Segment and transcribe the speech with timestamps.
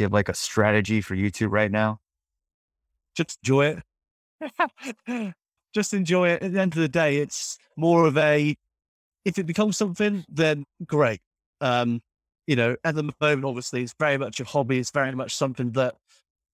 [0.00, 2.00] Do you have like a strategy for YouTube right now?
[3.14, 3.76] Just enjoy
[4.40, 5.34] it.
[5.74, 6.42] Just enjoy it.
[6.42, 8.56] At the end of the day, it's more of a,
[9.26, 11.20] if it becomes something, then great.
[11.60, 12.00] Um,
[12.46, 14.78] you know, at the moment, obviously, it's very much a hobby.
[14.78, 15.96] It's very much something that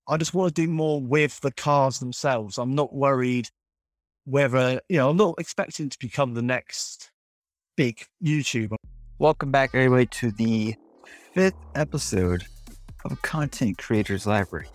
[0.08, 2.58] I just want to do more with the cars themselves.
[2.58, 3.48] I'm not worried
[4.24, 7.12] whether, you know, I'm not expecting to become the next
[7.76, 8.74] big YouTuber.
[9.20, 10.74] Welcome back, everybody, to the
[11.32, 12.44] fifth episode
[13.12, 14.66] of Content Creators Library.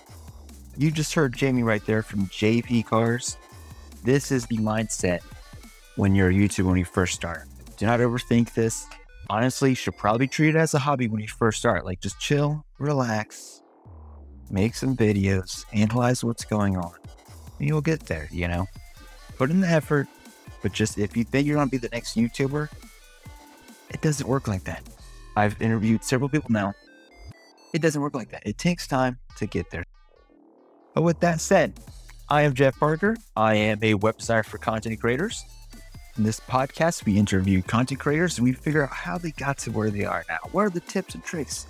[0.78, 3.38] You just heard Jamie right there from JAYP Cars.
[4.04, 5.22] This is the mindset
[5.96, 7.44] when you're a YouTuber when you first start.
[7.78, 8.88] Do not overthink this.
[9.30, 11.86] Honestly, you should probably treat it as a hobby when you first start.
[11.86, 13.62] Like just chill, relax,
[14.50, 16.94] make some videos, analyze what's going on,
[17.60, 18.68] and you'll get there, you know?
[19.38, 20.08] Put in the effort,
[20.62, 22.70] but just if you think you're gonna be the next YouTuber,
[23.90, 24.84] it doesn't work like that.
[25.36, 26.74] I've interviewed several people now.
[27.74, 28.44] It doesn't work like that.
[28.46, 29.86] It takes time to get there.
[30.94, 31.80] But with that said,
[32.30, 33.16] I am Jeff Parker.
[33.36, 35.46] I am a web designer for content creators.
[36.18, 39.72] In this podcast, we interview content creators and we figure out how they got to
[39.72, 40.40] where they are now.
[40.52, 41.66] What are the tips and tricks?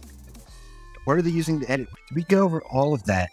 [1.05, 1.87] What are they using to edit?
[2.15, 3.29] We go over all of that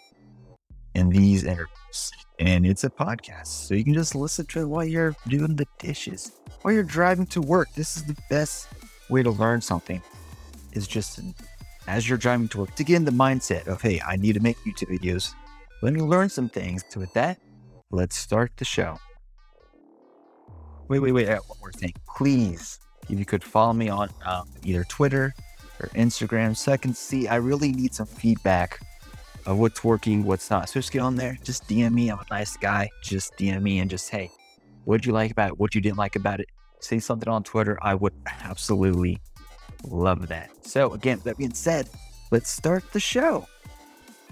[0.93, 2.11] in these interviews.
[2.37, 3.47] And it's a podcast.
[3.47, 6.31] So you can just listen to it while you're doing the dishes,
[6.61, 7.73] while you're driving to work.
[7.73, 8.67] This is the best
[9.09, 10.01] way to learn something
[10.73, 11.19] is just
[11.89, 14.39] as you're driving to work to get in the mindset of, hey, I need to
[14.39, 15.33] make YouTube videos.
[15.81, 16.85] Let me learn some things.
[16.87, 17.39] So with that,
[17.89, 18.99] let's start the show.
[20.87, 21.27] Wait, wait, wait.
[21.27, 21.93] One more thing.
[22.15, 25.33] Please, if you could follow me on um, either Twitter
[25.79, 28.79] or Instagram so I can see, I really need some feedback
[29.47, 30.69] of what's working, what's not.
[30.69, 32.09] So just get on there, just DM me.
[32.09, 32.89] I'm a nice guy.
[33.01, 34.29] Just DM me and just, hey,
[34.85, 35.59] what'd you like about it?
[35.59, 36.49] What you didn't like about it?
[36.81, 37.79] Say something on Twitter.
[37.81, 39.19] I would absolutely
[39.83, 40.49] love that.
[40.65, 41.89] So again, that being said,
[42.31, 43.47] let's start the show.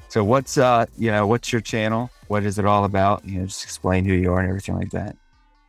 [0.10, 2.10] So what's uh you know what's your channel?
[2.28, 3.26] What is it all about?
[3.26, 5.16] You know, just explain who you are and everything like that.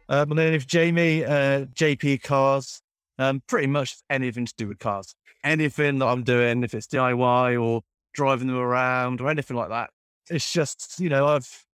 [0.09, 2.81] Uh, my name is Jamie, uh, JAYP Cars.
[3.19, 5.15] Um, pretty much anything to do with cars.
[5.45, 7.83] Anything that I'm doing, if it's DIY or
[8.15, 9.91] driving them around or anything like that.
[10.31, 11.65] It's just, you know, I've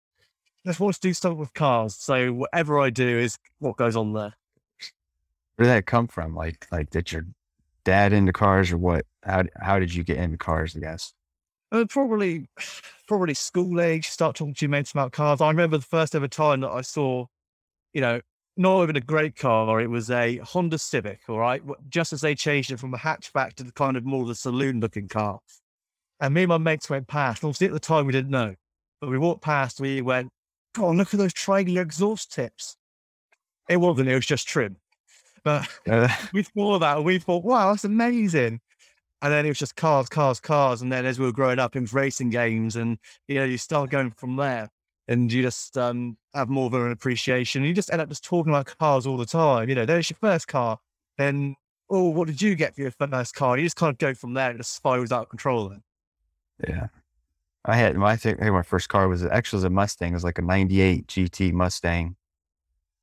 [0.66, 1.94] just want to do stuff with cars.
[1.97, 4.34] So whatever I do is what goes on there.
[5.56, 6.34] Where did that come from?
[6.34, 7.26] Like, like did your
[7.84, 9.06] dad into cars or what?
[9.22, 10.77] How how did you get into cars?
[10.77, 11.12] I guess.
[11.72, 12.47] Uh, probably,
[13.09, 14.09] probably school age.
[14.09, 15.41] Start talking to your mates about cars.
[15.41, 17.27] I remember the first ever time that I saw,
[17.93, 18.21] you know,
[18.56, 19.81] not even a great car.
[19.81, 21.21] It was a Honda Civic.
[21.28, 24.23] All right, just as they changed it from a hatchback to the kind of more
[24.23, 25.41] of the saloon looking car.
[26.21, 27.43] And me and my mates went past.
[27.43, 28.55] Obviously, at the time, we didn't know,
[29.00, 29.81] but we walked past.
[29.81, 30.31] We went,
[30.75, 32.77] "God, look at those triangular exhaust tips."
[33.69, 34.09] It wasn't.
[34.09, 34.77] It was just trim.
[35.44, 38.60] But uh, we saw that and we thought, wow, that's amazing.
[39.22, 40.82] And then it was just cars, cars, cars.
[40.82, 42.77] And then as we were growing up, it was racing games.
[42.77, 44.69] And, you know, you start going from there
[45.09, 47.62] and you just um, have more of an appreciation.
[47.62, 49.69] You just end up just talking about cars all the time.
[49.69, 50.78] You know, there's your first car.
[51.16, 51.56] Then,
[51.88, 53.56] oh, what did you get for your first car?
[53.56, 54.50] You just kind of go from there.
[54.50, 55.69] It just spirals out of control.
[55.69, 55.82] Then.
[56.66, 56.87] Yeah.
[57.65, 60.11] I had my, I think my first car was actually was a Mustang.
[60.11, 62.16] It was like a 98 GT Mustang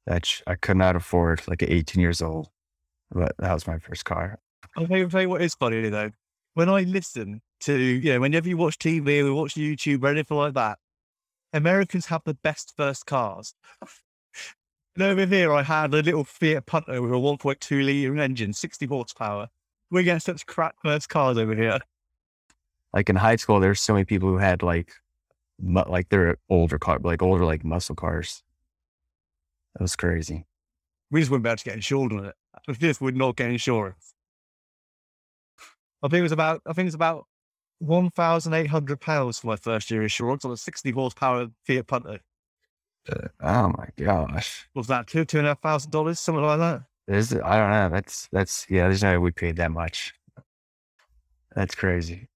[0.05, 2.49] that I could not afford like at 18 years old.
[3.11, 4.39] But that was my first car.
[4.77, 6.11] I'll tell you what is funny though.
[6.53, 10.37] When I listen to, you know, whenever you watch TV or watch YouTube or anything
[10.37, 10.79] like that,
[11.53, 13.53] Americans have the best first cars.
[14.95, 18.85] and over here, I had a little Fiat Punto with a 1.2 litre engine, 60
[18.85, 19.49] horsepower.
[19.89, 21.79] We get such crap first cars over here.
[22.93, 24.93] Like in high school, there's so many people who had like,
[25.61, 28.43] mu- like their older car, like older like muscle cars.
[29.73, 30.45] That was crazy.
[31.09, 32.35] We just wouldn't be able to get insured on it.
[32.67, 34.13] We just would not get insurance.
[36.03, 37.25] I think it was about I think it's about
[37.79, 41.87] one thousand eight hundred pounds for my first year insurance on a sixty horsepower Fiat
[41.87, 42.19] Punto.
[43.09, 44.67] Uh, oh my gosh!
[44.75, 46.83] Was that two two and a half thousand dollars, something like that?
[47.07, 47.89] There's I don't know.
[47.89, 48.83] That's that's yeah.
[48.87, 50.13] There's no way we paid that much.
[51.55, 52.27] That's crazy.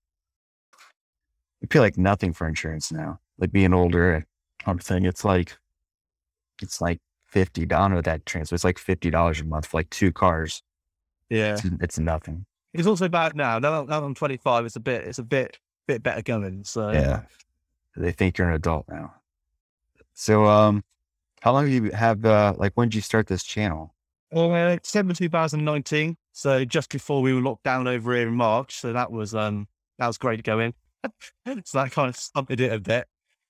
[1.62, 3.20] We pay like nothing for insurance now.
[3.38, 4.26] Like being older and
[4.68, 5.58] everything, it's like
[6.62, 7.64] it's like fifty.
[7.64, 8.56] I don't know that transfer.
[8.56, 10.62] It's like fifty dollars a month for like two cars.
[11.30, 12.46] Yeah, it's, it's nothing.
[12.74, 13.58] It's also bad now.
[13.58, 15.58] Now, now I'm 25, it's a bit, it's a bit,
[15.88, 16.66] bit better going.
[16.66, 17.22] So yeah,
[17.96, 19.14] they think you're an adult now.
[20.14, 20.84] So, um,
[21.42, 23.94] how long have you have uh, like when did you start this channel?
[24.32, 26.18] Well, uh, December 2019.
[26.34, 28.76] So just before we were locked down over here in March.
[28.76, 29.68] So that was um
[29.98, 30.74] that was great going.
[31.46, 33.08] so that kind of stunted it a bit.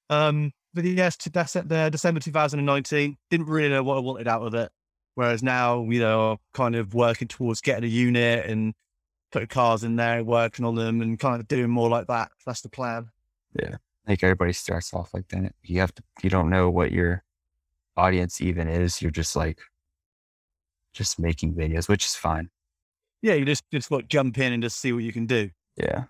[0.10, 4.54] Um, but yes, to December, December 2019, didn't really know what I wanted out of
[4.54, 4.72] it.
[5.16, 8.74] Whereas now, you know, kind of working towards getting a unit and
[9.32, 12.32] putting cars in there, working on them, and kind of doing more like that.
[12.46, 13.08] That's the plan.
[13.58, 13.76] Yeah,
[14.06, 15.54] I think everybody starts off like that.
[15.64, 17.24] You have to, you don't know what your
[17.96, 19.02] audience even is.
[19.02, 19.60] You're just like,
[20.94, 22.50] just making videos, which is fine.
[23.22, 25.50] Yeah, you just just like jump in and just see what you can do.
[25.78, 26.04] Yeah.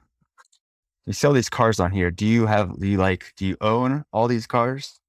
[1.05, 2.09] You sell these cars on here.
[2.09, 4.99] Do you have, do you like, do you own all these cars?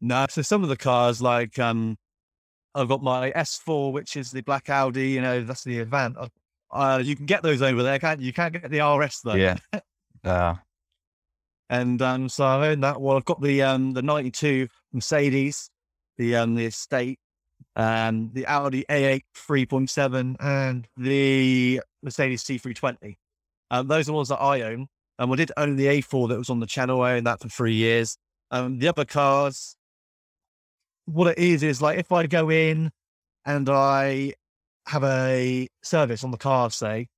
[0.00, 1.98] No, so some of the cars, like um,
[2.74, 5.10] I've got my S4, which is the black Audi.
[5.10, 6.16] You know, that's the Avant.
[6.16, 6.28] Uh,
[6.70, 8.26] Uh, you can get those over there, can't you?
[8.26, 9.34] You can't get the RS though.
[9.34, 9.56] Yeah.
[10.24, 10.56] Uh,
[11.70, 13.00] And um, so I own that.
[13.00, 15.70] Well, I've got the um the '92 Mercedes,
[16.16, 17.20] the um the Estate,
[17.76, 23.16] um the Audi A8 3.7, and the Mercedes C320.
[23.70, 24.88] Um, those are the ones that I own.
[25.18, 27.02] Um, I did own the A4 that was on the channel.
[27.02, 28.16] I owned that for three years.
[28.50, 29.76] Um, the other cars,
[31.06, 32.90] what it is is like if I go in
[33.44, 34.34] and I
[34.86, 37.08] have a service on the car, say,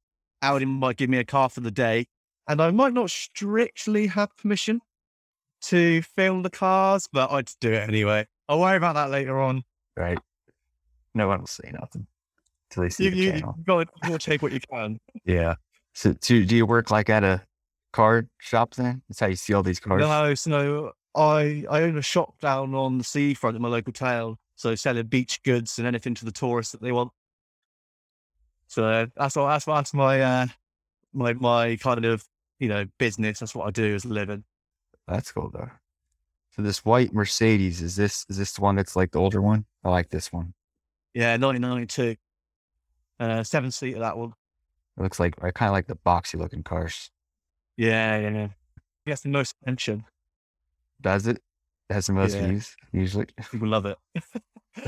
[0.42, 2.06] Audi might give me a car for the day,
[2.48, 4.80] and I might not strictly have permission
[5.62, 8.26] to film the cars, but I'd do it anyway.
[8.48, 9.62] I'll worry about that later on.
[9.96, 10.18] right.
[11.14, 12.06] No one will see nothing
[12.70, 13.54] until they see You, the you, channel.
[13.58, 14.98] you got to take what you can.
[15.24, 15.56] Yeah.
[15.92, 17.42] So, do, do you work like at a
[17.92, 19.02] car shop then?
[19.08, 20.00] That's how you see all these cars?
[20.00, 24.36] No, so I I own a shop down on the seafront in my local town,
[24.54, 27.12] so selling beach goods and anything to the tourists that they want.
[28.68, 30.46] So that's what that's, that's my uh
[31.12, 32.24] my my kind of
[32.58, 33.40] you know business.
[33.40, 34.44] That's what I do as a living.
[35.08, 35.70] That's cool though.
[36.54, 39.64] So this white Mercedes is this is this the one that's like the older one?
[39.84, 40.54] I like this one.
[41.14, 42.16] Yeah, 1992,
[43.18, 44.32] uh, seven seater that one.
[44.96, 47.10] It looks like I kind of like the boxy looking cars.
[47.80, 48.48] Yeah, yeah, yeah.
[49.06, 50.04] Gets the most attention.
[51.00, 51.38] Does it?
[51.88, 52.48] It has the most Yeah.
[52.48, 53.26] views usually.
[53.50, 53.96] People love it.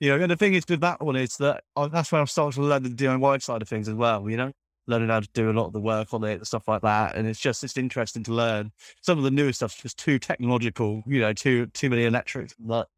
[0.00, 2.26] you know, and the thing is with that one is that I, that's when I'm
[2.26, 4.28] starting to learn the DIY side of things as well.
[4.28, 4.52] You know,
[4.86, 7.16] learning how to do a lot of the work on it and stuff like that.
[7.16, 8.70] And it's just it's interesting to learn.
[9.00, 11.02] Some of the newer stuff's just too technological.
[11.06, 12.54] You know, too too many electrics.
[12.60, 12.88] and that.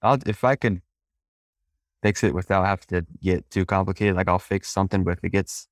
[0.00, 0.80] I'll if I can
[2.02, 4.16] fix it without having to get too complicated.
[4.16, 5.68] Like I'll fix something, but if it gets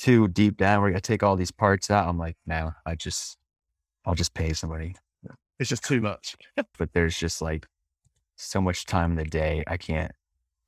[0.00, 3.36] too deep down where I take all these parts out, I'm like, no, I just
[4.04, 4.96] I'll just pay somebody.
[5.58, 6.36] It's just too much.
[6.78, 7.66] But there's just like
[8.36, 9.62] so much time in the day.
[9.66, 10.12] I can't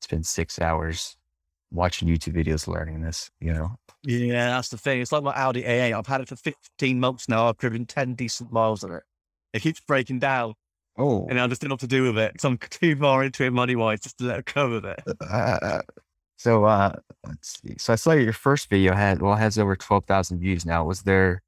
[0.02, 1.16] spend six hours
[1.70, 3.76] watching YouTube videos learning this, you know?
[4.02, 5.00] Yeah, that's the thing.
[5.00, 5.96] It's like my Audi A8.
[5.96, 7.48] I've had it for 15 months now.
[7.48, 9.02] I've driven 10 decent miles on it.
[9.54, 10.54] It keeps breaking down,
[10.98, 12.38] Oh, and I just don't know what to do with it.
[12.40, 15.00] So I'm too far into it money wise just to let it go with it.
[16.42, 17.74] So uh let's see.
[17.78, 20.84] So I saw your first video had well it has over twelve thousand views now.
[20.84, 21.42] Was there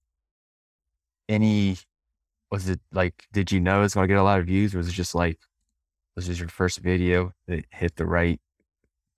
[1.29, 1.79] any
[2.53, 4.89] was it like did you know it's gonna get a lot of views or was
[4.89, 5.41] it just like
[6.15, 8.41] was this your first video that hit the right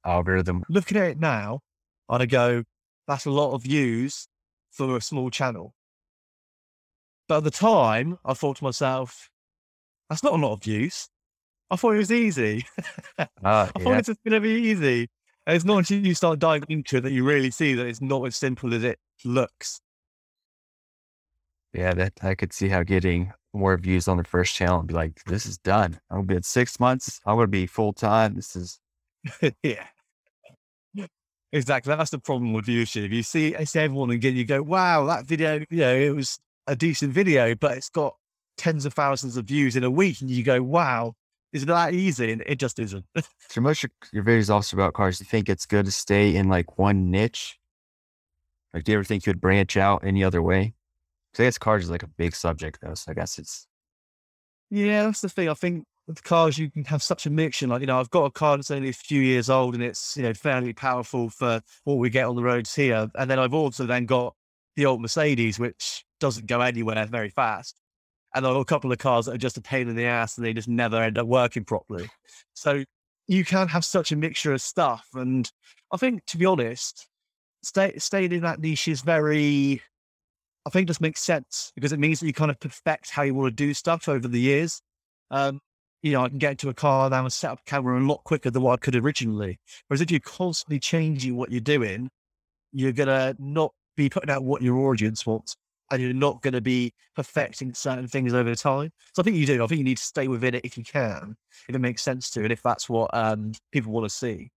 [0.02, 0.64] algorithm?
[0.70, 1.60] looking at it now,
[2.08, 2.64] I'd go,
[3.06, 4.28] that's a lot of views
[4.70, 5.74] for a small channel.
[7.28, 9.28] But at the time, I thought to myself,
[10.08, 11.08] that's not a lot of views.
[11.70, 12.64] I thought it was easy.
[13.18, 13.24] Uh,
[13.74, 15.08] I thought yeah, it's just going to be easy.
[15.46, 18.24] It's not until you start diving into it that you really see that it's not
[18.26, 19.80] as simple as it looks.
[21.72, 24.94] yeah, that I could see how getting more views on the first channel and be
[24.94, 25.98] like, this is done.
[26.10, 27.20] I'm gonna be in six months.
[27.26, 28.34] I'm gonna be full time.
[28.34, 28.80] This is
[29.62, 29.86] yeah.
[31.52, 31.94] Exactly.
[31.94, 33.12] That's the problem with YouTube.
[33.12, 36.38] You see, I see everyone again, you go, wow, that video, you know, it was
[36.66, 38.16] a decent video, but it's got
[38.58, 40.20] tens of thousands of views in a week.
[40.20, 41.14] And you go, wow,
[41.52, 42.32] is it that easy?
[42.32, 43.04] And it just isn't.
[43.48, 45.18] So most of your, videos also about cars.
[45.18, 47.58] Do you think it's good to stay in like one niche?
[48.74, 50.74] Like, do you ever think you would branch out any other way?
[51.32, 52.94] Because I guess cars is like a big subject though.
[52.94, 53.66] So I guess it's
[54.70, 55.48] yeah, that's the thing.
[55.48, 57.66] I think with cars, you can have such a mixture.
[57.66, 60.16] Like, you know, I've got a car that's only a few years old and it's,
[60.16, 63.08] you know, fairly powerful for what we get on the roads here.
[63.14, 64.34] And then I've also then got
[64.76, 67.80] the old Mercedes, which doesn't go anywhere very fast.
[68.36, 70.36] And I've got a couple of cars that are just a pain in the ass
[70.36, 72.08] and they just never end up working properly.
[72.52, 72.84] So
[73.26, 75.08] you can have such a mixture of stuff.
[75.14, 75.50] And
[75.92, 77.08] I think, to be honest,
[77.62, 79.80] stay, staying in that niche is very,
[80.66, 83.34] I think just makes sense because it means that you kind of perfect how you
[83.34, 84.82] want to do stuff over the years.
[85.30, 85.60] Um,
[86.02, 88.04] you know, I can get into a car now and set up a camera a
[88.04, 89.58] lot quicker than what I could originally.
[89.88, 92.10] Whereas if you're constantly changing what you're doing,
[92.72, 95.56] you're gonna not be putting out what your audience wants,
[95.90, 98.92] and you're not gonna be perfecting certain things over time.
[99.14, 99.62] So I think you do.
[99.62, 101.36] I think you need to stay within it if you can,
[101.68, 104.50] if it makes sense to, and if that's what um, people want to see.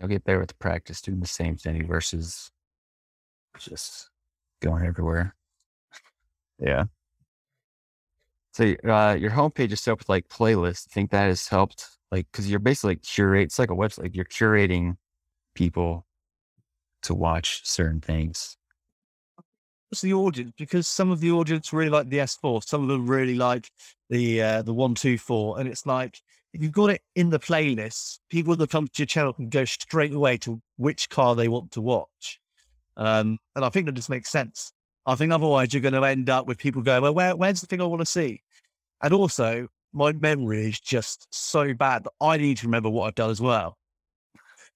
[0.00, 2.50] I'll get better with practice doing the same thing versus
[3.58, 4.10] just
[4.60, 5.34] going everywhere.
[6.58, 6.84] Yeah.
[8.52, 10.88] So uh, your homepage is set up with like playlists.
[10.88, 13.44] Think that has helped, like, because you're basically curate.
[13.44, 14.02] It's like a website.
[14.02, 14.96] Like you're curating
[15.54, 16.06] people
[17.02, 18.56] to watch certain things?
[19.92, 20.54] What's the audience?
[20.56, 23.68] Because some of the audience really like the S4, some of them really like
[24.08, 26.18] the uh, the one two four, and it's like
[26.54, 29.66] if you've got it in the playlist, people that come to your channel can go
[29.66, 32.40] straight away to which car they want to watch.
[32.96, 34.72] Um, and I think that just makes sense.
[35.04, 37.66] I think otherwise you're going to end up with people going, well, where, where's the
[37.66, 38.40] thing I want to see?
[39.02, 43.14] And also, my memory is just so bad that I need to remember what I've
[43.14, 43.76] done as well.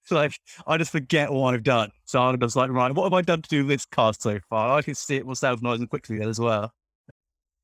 [0.07, 1.91] So like, I just forget what I've done.
[2.05, 4.77] So I'm just like, right, what have I done to do this car so far?
[4.77, 6.71] I can see it myself nice and quickly as well.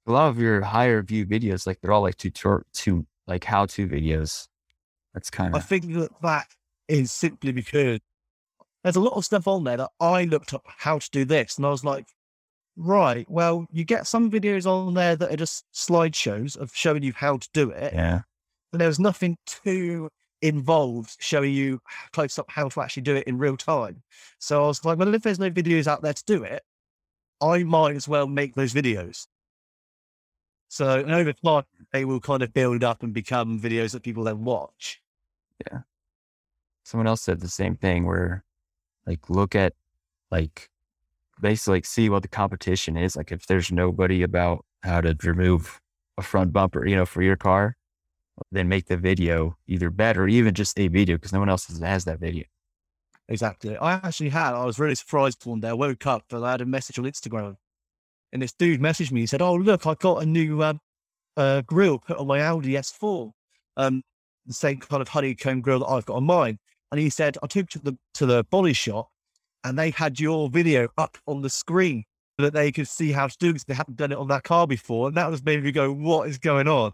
[0.05, 3.65] A lot of your higher view videos, like they're all like tutor to like how
[3.67, 4.47] to videos.
[5.13, 6.47] That's kind of I think that that
[6.89, 7.99] is simply because
[8.83, 11.55] there's a lot of stuff on there that I looked up how to do this,
[11.55, 12.07] and I was like,
[12.75, 17.13] right, well, you get some videos on there that are just slideshows of showing you
[17.15, 18.21] how to do it, yeah.
[18.73, 20.09] and there was nothing too
[20.43, 21.81] involved showing you
[22.11, 24.03] close up how to actually do it in real time.
[24.39, 26.63] So I was like, well, if there's no videos out there to do it,
[27.41, 29.27] I might as well make those videos.
[30.67, 34.23] So and over time, they will kind of build up and become videos that people
[34.23, 35.01] then watch.
[35.65, 35.79] Yeah.
[36.83, 38.43] Someone else said the same thing where
[39.07, 39.73] like look at
[40.31, 40.69] like
[41.41, 43.15] basically like see what the competition is.
[43.15, 45.79] Like if there's nobody about how to remove
[46.17, 47.77] a front bumper, you know, for your car,
[48.51, 52.05] then make the video either better even just a video because no one else has,
[52.05, 52.45] that video.
[53.29, 53.77] Exactly.
[53.77, 55.69] I actually had, I was really surprised one day.
[55.69, 57.55] I woke up and I had a message on Instagram.
[58.31, 59.21] And this dude messaged me.
[59.21, 60.79] He said, Oh, look, I got a new um,
[61.37, 63.31] uh, grill put on my Audi S4.
[63.77, 64.01] Um,
[64.45, 66.57] the same kind of honeycomb grill that I've got on mine.
[66.91, 69.09] And he said, I took to the to the body shop
[69.63, 72.03] and they had your video up on the screen
[72.39, 74.43] so that they could see how to do because they hadn't done it on that
[74.43, 75.07] car before.
[75.07, 76.93] And that was made me go, What is going on?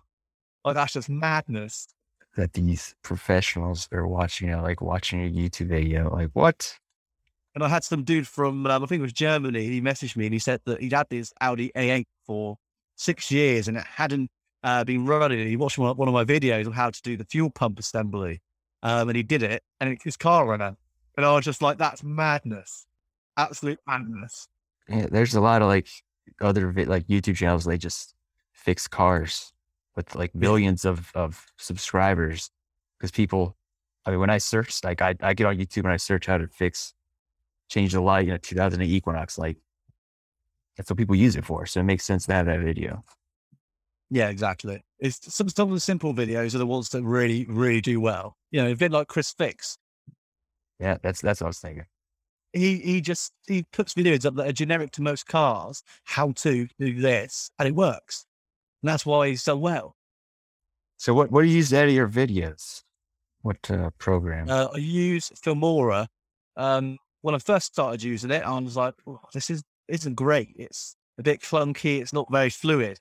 [0.63, 1.87] Like that's just madness.
[2.35, 6.09] That these professionals are watching, you know, like watching a YouTube video.
[6.09, 6.77] Like what?
[7.55, 9.65] And I had some dude from, um, I think it was Germany.
[9.65, 12.57] He messaged me and he said that he'd had this Audi A8 for
[12.95, 14.29] six years and it hadn't
[14.63, 15.47] uh, been running.
[15.47, 18.41] He watched one, one of my videos on how to do the fuel pump assembly.
[18.83, 20.77] Um, and he did it and his car ran out.
[21.17, 22.85] And I was just like, that's madness.
[23.35, 24.47] Absolute madness.
[24.87, 25.87] Yeah, there's a lot of like
[26.39, 27.65] other vi- like YouTube channels.
[27.65, 28.13] They just
[28.53, 29.51] fix cars
[29.99, 32.49] with like millions of of subscribers
[32.97, 33.57] because people.
[34.05, 36.37] I mean, when I search, like I, I get on YouTube and I search how
[36.37, 36.93] to fix,
[37.69, 39.37] change the light in a 2008 Equinox.
[39.37, 39.57] Like
[40.77, 41.65] that's what people use it for.
[41.65, 43.03] So it makes sense to have that video.
[44.09, 44.81] Yeah, exactly.
[44.99, 48.37] It's some, some of the simple videos are the ones that really, really do well.
[48.51, 49.77] You know, a bit like Chris Fix.
[50.79, 51.85] Yeah, that's that's what I was thinking.
[52.53, 56.67] he he just he puts videos up that are generic to most cars, how to
[56.79, 58.25] do this, and it works.
[58.81, 59.95] And that's why he's done well.
[60.97, 62.83] So what what do you use to edit your videos?
[63.41, 64.49] What uh, program?
[64.49, 66.07] Uh, I use Filmora.
[66.57, 70.49] Um, when I first started using it, I was like, "Oh, this is isn't great.
[70.57, 72.01] It's a bit clunky.
[72.01, 72.99] It's not very fluid.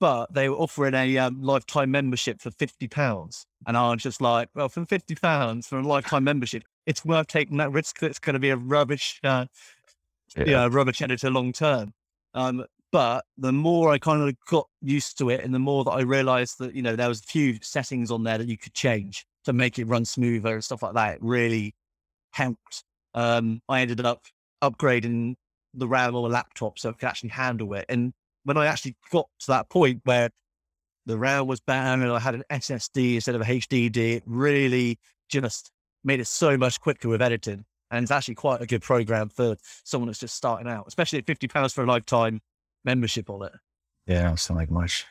[0.00, 4.20] But they were offering a um, lifetime membership for fifty pounds, and I was just
[4.20, 8.00] like, well, for fifty pounds for a lifetime membership, it's worth taking that risk.
[8.00, 9.46] That it's going to be a rubbish uh,
[10.36, 11.94] yeah, rubbish editor long term.
[12.34, 15.90] Um, but the more I kind of got used to it, and the more that
[15.90, 18.72] I realized that you know there was a few settings on there that you could
[18.72, 21.74] change to make it run smoother and stuff like that, it really
[22.30, 22.84] helped.
[23.12, 24.22] Um, I ended up
[24.62, 25.34] upgrading
[25.74, 27.84] the RAM on my laptop so it could actually handle it.
[27.88, 28.12] And
[28.44, 30.30] when I actually got to that point where
[31.04, 35.00] the RAM was better and I had an SSD instead of a HDD, it really
[35.28, 35.72] just
[36.04, 37.64] made it so much quicker with editing.
[37.90, 41.26] And it's actually quite a good program for someone that's just starting out, especially at
[41.26, 42.40] fifty pounds for a lifetime
[42.84, 43.52] membership on it.
[44.06, 45.06] Yeah, don't sound like much.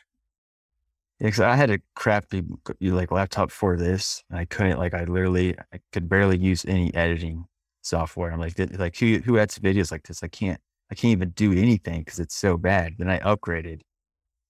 [1.20, 2.42] Yeah, 'cause I had a crappy
[2.80, 4.24] like laptop for this.
[4.30, 7.46] And I couldn't like I literally I could barely use any editing
[7.82, 8.32] software.
[8.32, 10.22] I'm like, like who who edits videos like this?
[10.22, 12.94] I can't I can't even do anything because it's so bad.
[12.98, 13.80] Then I upgraded,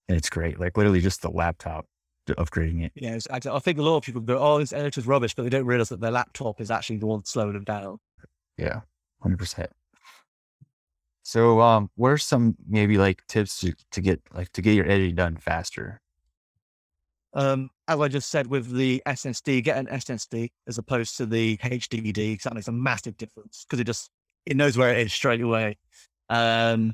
[0.09, 0.59] and it's great.
[0.59, 1.85] Like literally just the laptop
[2.27, 2.91] upgrading it.
[2.95, 5.43] Yeah, it's, I I think a lot of people go, "Oh, this editor's rubbish," but
[5.43, 7.99] they don't realize that their laptop is actually the one slowing them down.
[8.57, 8.81] Yeah,
[9.21, 9.71] hundred percent.
[11.25, 14.85] So, um, what are some maybe like tips to, to get like to get your
[14.85, 15.99] editing done faster?
[17.33, 21.57] Um, as I just said with the SSD, get an SSD as opposed to the
[21.57, 24.11] HDD because that makes a massive difference because it just
[24.45, 25.79] it knows where it is straight away.
[26.29, 26.93] Um,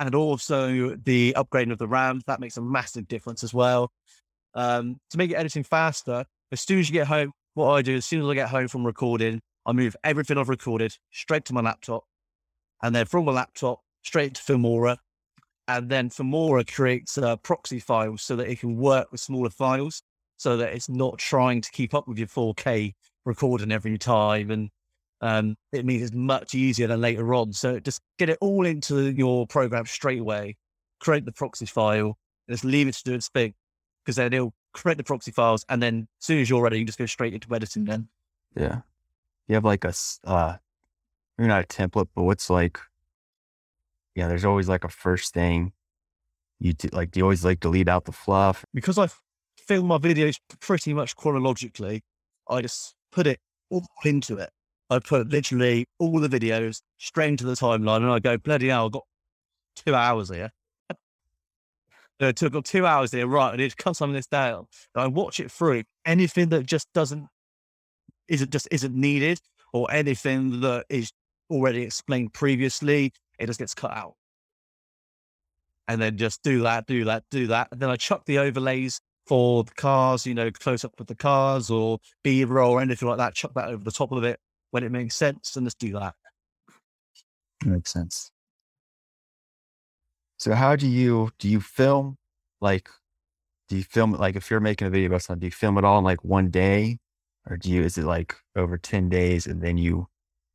[0.00, 3.92] and also the upgrading of the RAM that makes a massive difference as well.
[4.54, 8.06] Um, to make editing faster, as soon as you get home, what I do as
[8.06, 11.60] soon as I get home from recording, I move everything I've recorded straight to my
[11.60, 12.04] laptop,
[12.82, 14.96] and then from a laptop straight to Filmora,
[15.68, 20.02] and then Filmora creates uh, proxy files so that it can work with smaller files,
[20.36, 24.70] so that it's not trying to keep up with your 4K recording every time and
[25.24, 27.52] um, it means it's much easier than later on.
[27.54, 30.56] So just get it all into your program straight away,
[31.00, 33.54] create the proxy file, and just leave it to do its thing.
[34.04, 36.84] Because then it'll create the proxy files, and then as soon as you're ready, you
[36.84, 38.08] just go straight into editing then.
[38.54, 38.80] Yeah.
[39.48, 40.56] You have like a, uh,
[41.38, 42.78] not a template, but what's like,
[44.14, 45.72] yeah, there's always like a first thing.
[46.60, 48.64] You do, like, do you always like delete out the fluff?
[48.72, 49.08] Because I
[49.58, 52.02] film my videos pretty much chronologically,
[52.48, 54.50] I just put it all into it.
[54.90, 58.86] I put literally all the videos straight into the timeline and I go, bloody hell,
[58.86, 59.04] I've got
[59.76, 60.50] two hours here.
[62.20, 63.52] Uh, took got two hours here, right?
[63.52, 64.66] I need to cut some of this down.
[64.94, 65.82] And I watch it through.
[66.06, 67.26] Anything that just doesn't
[68.28, 69.40] isn't just isn't needed,
[69.72, 71.10] or anything that is
[71.50, 74.14] already explained previously, it just gets cut out.
[75.88, 77.68] And then just do that, do that, do that.
[77.70, 81.14] And then I chuck the overlays for the cars, you know, close up with the
[81.14, 84.38] cars or B roll or anything like that, chuck that over the top of it
[84.70, 86.14] when it makes sense and just do that.
[87.64, 88.30] Makes sense.
[90.38, 92.18] So how do you do you film
[92.60, 92.88] like
[93.68, 95.84] do you film like if you're making a video about something, do you film it
[95.84, 96.98] all in like one day?
[97.48, 100.08] Or do you is it like over 10 days and then you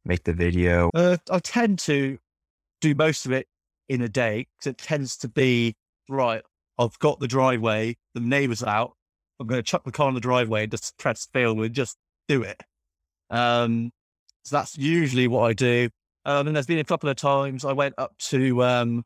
[0.09, 0.89] make the video?
[0.93, 2.17] Uh, I tend to
[2.81, 3.47] do most of it
[3.87, 5.75] in a day because it tends to be
[6.09, 6.41] right.
[6.77, 8.93] I've got the driveway, the neighbour's out.
[9.39, 11.97] I'm going to chuck the car on the driveway and just press film and just
[12.27, 12.61] do it.
[13.29, 13.91] Um,
[14.43, 15.89] so that's usually what I do.
[16.25, 19.03] Um, and there's been a couple of times I went up to um,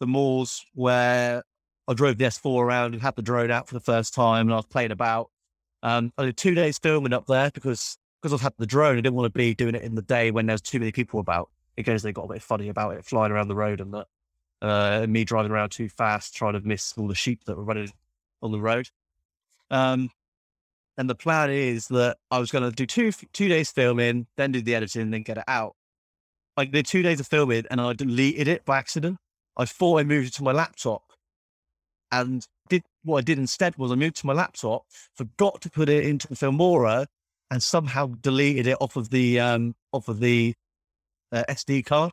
[0.00, 1.42] the moors where
[1.88, 4.52] I drove the S4 around and had the drone out for the first time and
[4.52, 5.30] I was playing about.
[5.82, 8.92] Um, I did two days filming up there because because I've had the drone.
[8.98, 11.18] I didn't want to be doing it in the day when there's too many people
[11.18, 11.50] about.
[11.74, 14.06] Because they got a bit funny about it flying around the road and that.
[14.60, 17.90] Uh, me driving around too fast, trying to miss all the sheep that were running
[18.42, 18.88] on the road.
[19.72, 20.10] Um,
[20.96, 24.52] and the plan is that I was going to do two two days filming, then
[24.52, 25.74] do the editing, then get it out.
[26.56, 29.18] I did two days of filming, and I deleted it by accident.
[29.56, 31.02] I thought I moved it to my laptop,
[32.12, 35.88] and did what I did instead was I moved to my laptop, forgot to put
[35.88, 37.06] it into the Filmora,
[37.52, 40.54] and somehow deleted it off of the um, off of the
[41.32, 42.10] uh, SD card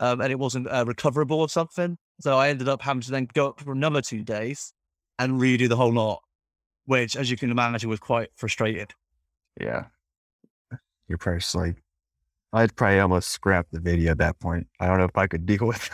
[0.00, 1.98] um, and it wasn't uh, recoverable or something.
[2.20, 4.72] So I ended up having to then go up for another two days
[5.18, 6.22] and redo the whole lot,
[6.86, 8.94] which, as you can imagine, was quite frustrated.
[9.60, 9.84] Yeah.
[11.06, 11.82] You're probably like,
[12.54, 14.68] I'd probably almost scrap the video at that point.
[14.80, 15.90] I don't know if I could deal with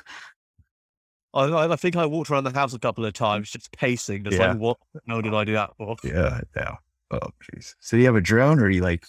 [1.35, 4.39] I, I think I walked around the house a couple of times just pacing, just
[4.39, 4.53] Yeah.
[4.53, 4.77] like, what
[5.09, 5.97] no did I do that for?
[6.05, 6.77] Yeah, yeah.
[7.11, 7.75] Oh, jeez.
[7.81, 9.07] So you have a drone or you like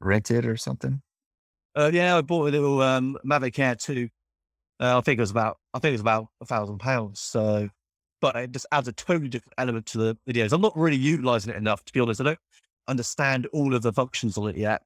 [0.00, 1.02] rent it or something?
[1.74, 4.08] Uh, yeah, I bought a little um, Mavic Air 2.
[4.80, 7.20] Uh, I think it was about, I think it was about a thousand pounds.
[7.20, 7.68] So,
[8.20, 10.52] but it just adds a totally different element to the videos.
[10.52, 12.20] I'm not really utilizing it enough, to be honest.
[12.20, 12.38] I don't
[12.88, 14.82] understand all of the functions on it yet.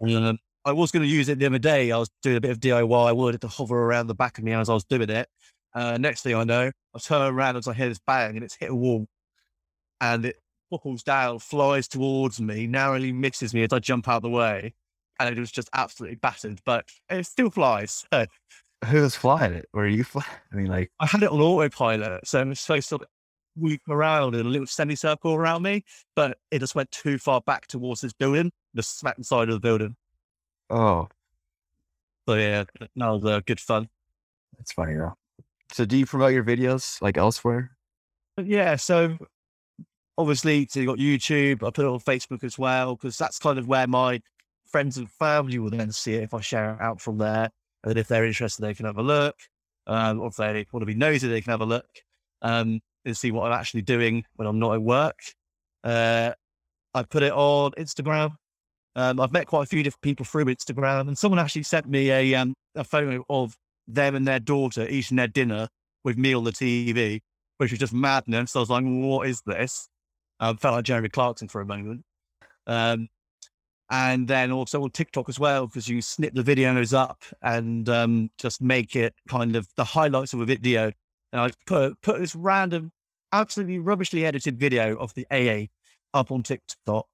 [0.00, 1.90] Um, I was going to use it the other day.
[1.90, 3.08] I was doing a bit of DIY.
[3.08, 5.28] I wanted it to hover around the back of me as I was doing it.
[5.74, 8.54] Uh, next thing I know, I turn around as I hear this bang and it's
[8.54, 9.06] hit a wall
[10.00, 10.36] and it
[10.78, 14.74] falls down, flies towards me, narrowly misses me as I jump out of the way.
[15.18, 18.04] And it was just absolutely battered, but it still flies.
[18.12, 18.26] So
[18.86, 19.68] Who was flying it?
[19.72, 20.26] Were you flying?
[20.52, 22.26] I mean, like, I had it on autopilot.
[22.26, 23.00] So I'm supposed to
[23.56, 25.84] weep around in a little semicircle around me,
[26.16, 29.60] but it just went too far back towards this building, the smack inside of the
[29.60, 29.96] building.
[30.70, 31.08] oh,
[32.28, 33.88] So yeah, that was uh, good fun.
[34.56, 35.14] that's funny though.
[35.72, 37.76] So do you promote your videos like elsewhere?
[38.42, 39.18] Yeah, so
[40.18, 41.66] obviously, so you got YouTube.
[41.66, 44.20] I put it on Facebook as well because that's kind of where my
[44.66, 47.50] friends and family will then see it if I share it out from there.
[47.82, 49.36] And then if they're interested, they can have a look.
[49.86, 51.88] Um, or if they want to be nosy, they can have a look
[52.40, 55.18] um, and see what I'm actually doing when I'm not at work.
[55.82, 56.32] Uh,
[56.94, 58.36] I put it on Instagram.
[58.94, 62.10] Um, I've met quite a few different people through Instagram, and someone actually sent me
[62.10, 63.56] a um, a photo of
[63.88, 65.68] them and their daughter eating their dinner
[66.04, 67.20] with me on the TV,
[67.56, 68.54] which was just madness.
[68.54, 69.88] I was like, "What is this?"
[70.42, 72.02] Um, felt like Jeremy Clarkson for a moment.
[72.66, 73.08] Um,
[73.90, 78.28] and then also on TikTok as well, because you snip the videos up and um,
[78.38, 80.90] just make it kind of the highlights of a video.
[81.32, 82.90] And I put put this random,
[83.32, 85.68] absolutely rubbishly edited video of the AA
[86.12, 87.06] up on TikTok.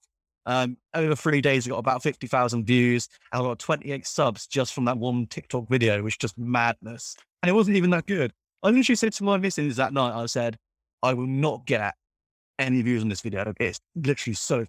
[0.47, 4.73] Um, over three days, I got about 50,000 views and I got 28 subs just
[4.73, 7.15] from that one TikTok video, which just madness.
[7.43, 8.33] And it wasn't even that good.
[8.63, 10.57] I literally said to my missus that night, I said,
[11.03, 11.95] I will not get
[12.59, 13.53] any views on this video.
[13.61, 14.67] It's literally so,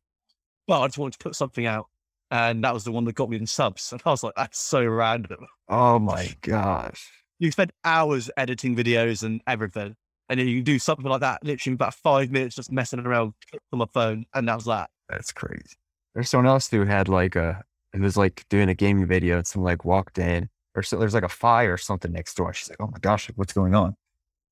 [0.68, 1.88] but I just wanted to put something out.
[2.32, 3.92] And that was the one that got me in subs.
[3.92, 5.46] And I was like, that's so random.
[5.68, 7.12] Oh my gosh.
[7.40, 9.96] You spend hours editing videos and everything.
[10.30, 13.34] And then you do something like that, literally about five minutes just messing around
[13.74, 14.26] on my phone.
[14.36, 14.92] And that was that.
[15.10, 15.78] That's crazy.
[16.14, 19.48] There's someone else who had like a It was like doing a gaming video and
[19.48, 22.54] someone like walked in or so there's like a fire or something next door.
[22.54, 23.96] She's like, oh my gosh, what's going on?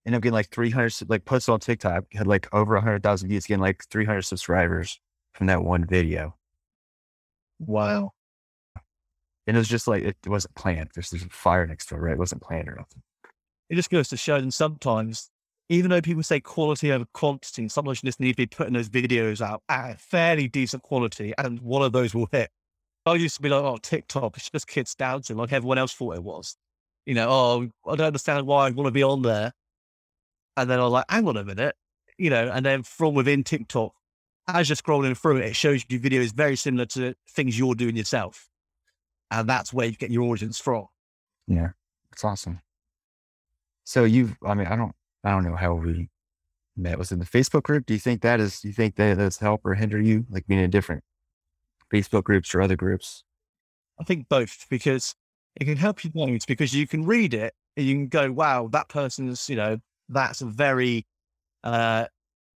[0.08, 3.60] And I'm getting like 300, like posted on TikTok, had like over 100,000 views, getting
[3.60, 5.02] like 300 subscribers
[5.34, 6.34] from that one video.
[7.60, 8.14] Wow.
[9.46, 10.92] And it was just like, it wasn't planned.
[10.94, 12.14] There's, there's a fire next door, right?
[12.14, 13.04] It wasn't planned or nothing.
[13.70, 15.30] It just goes to show that sometimes,
[15.68, 18.88] even though people say quality over quantity, sometimes you just need to be putting those
[18.88, 22.50] videos out at fairly decent quality and one of those will hit.
[23.06, 26.16] I used to be like, oh, TikTok, it's just kids dancing like everyone else thought
[26.16, 26.56] it was.
[27.06, 29.52] You know, oh, I don't understand why I want to be on there.
[30.58, 31.76] And then I'm like, hang on a minute,
[32.18, 33.94] you know, and then from within TikTok,
[34.48, 37.96] as you're scrolling through it, it shows you videos very similar to things you're doing
[37.96, 38.50] yourself.
[39.30, 40.88] And that's where you get your audience from.
[41.48, 41.70] Yeah.
[42.12, 42.62] It's awesome.
[43.84, 44.94] So you've, I mean, I don't,
[45.24, 46.10] I don't know how we
[46.76, 46.98] met.
[46.98, 47.86] Was in the Facebook group?
[47.86, 50.48] Do you think that is, do you think that that's help or hinder you, like
[50.48, 51.04] being in different
[51.94, 53.24] Facebook groups or other groups?
[54.00, 55.14] I think both because
[55.56, 58.70] it can help you loads because you can read it and you can go, wow,
[58.72, 59.78] that person's, you know,
[60.10, 61.06] that's a very,
[61.64, 62.06] uh,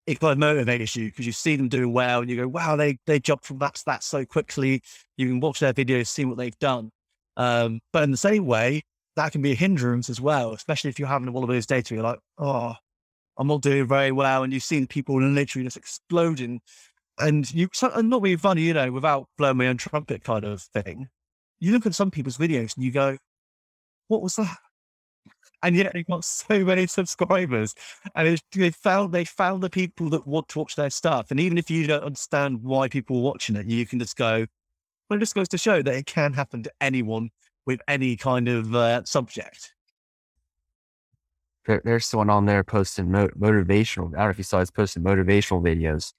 [0.08, 2.98] it kind of you because you see them doing well and you go, wow, they,
[3.06, 4.82] they jumped from that to that so quickly.
[5.18, 6.90] You can watch their videos, see what they've done.
[7.38, 8.82] Um, but in the same way,
[9.16, 11.90] that can be a hindrance as well, especially if you're having one of those days
[11.90, 12.74] where you're like, oh,
[13.38, 14.44] I'm not doing very well.
[14.44, 16.62] And you've seen people literally just exploding
[17.20, 20.62] and you, and not being funny, you know, without blowing my own trumpet kind of
[20.62, 21.08] thing.
[21.60, 23.18] You look at some people's videos and you go,
[24.08, 24.58] what was that?
[25.62, 27.76] And yet they've got so many subscribers,
[28.15, 31.32] and they found they found the people that want to watch their stuff.
[31.32, 34.45] And even if you don't understand why people are watching it, you can just go.
[35.10, 37.32] Well, it just goes to show that it can happen to anyone
[37.65, 39.74] with any kind of uh, subject.
[41.65, 44.13] There, there's someone on there posting mo- motivational.
[44.13, 46.13] I don't know if you saw, he's posting motivational videos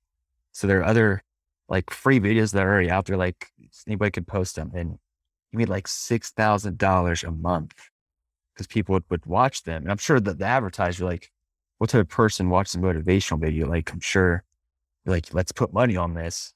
[0.52, 1.22] so there are other
[1.68, 3.16] like free videos that are already out there.
[3.16, 3.48] Like
[3.86, 4.98] anybody could post them and
[5.52, 7.89] you made like $6,000 a month
[8.60, 9.82] because people would, would watch them.
[9.82, 11.30] And I'm sure that the advertiser, like,
[11.78, 13.66] what type of person watches a motivational video?
[13.66, 14.44] Like, I'm sure
[15.06, 16.52] like, let's put money on this.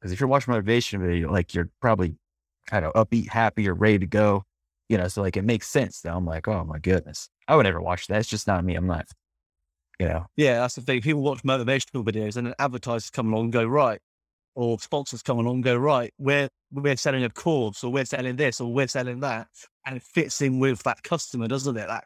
[0.00, 2.16] Because if you're watching motivation video, like you're probably
[2.66, 4.42] kind of upbeat, happy, or ready to go.
[4.88, 6.04] You know, so like it makes sense.
[6.04, 8.18] Now I'm like, oh my goodness, I would never watch that.
[8.18, 8.74] It's just not me.
[8.74, 9.06] I'm not
[10.00, 10.26] you know.
[10.34, 11.00] Yeah, that's the thing.
[11.00, 14.00] People watch motivational videos and then advertisers come along and go, right,
[14.60, 18.36] or sponsors come along and go, right, we're we're selling a course or we're selling
[18.36, 19.48] this or we're selling that.
[19.86, 21.86] And it fits in with that customer, doesn't it?
[21.86, 22.04] That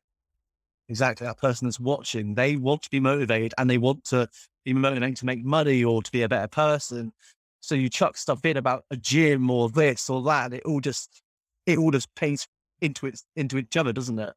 [0.89, 2.35] exactly that person that's watching.
[2.35, 4.29] They want to be motivated and they want to
[4.65, 7.13] be motivated to make money or to be a better person.
[7.61, 11.23] So you chuck stuff in about a gym or this or that, it all just
[11.67, 12.47] it all just pays
[12.81, 14.33] into it into each other, doesn't it?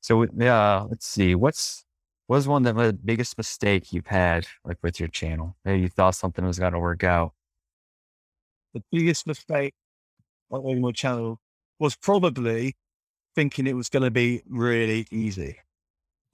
[0.00, 1.34] So yeah, let's see.
[1.34, 1.87] What's what
[2.28, 5.56] was one of the biggest mistake you've had like with your channel?
[5.64, 7.32] Maybe you thought something was gonna work out.
[8.74, 9.74] The biggest mistake
[10.50, 11.40] on my channel
[11.78, 12.76] was probably
[13.34, 15.56] thinking it was gonna be really easy.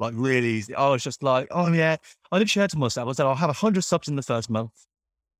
[0.00, 0.74] Like really easy.
[0.74, 1.96] I was just like, oh yeah.
[2.32, 3.08] I didn't share to myself.
[3.08, 4.86] I said, I'll have a hundred subs in the first month.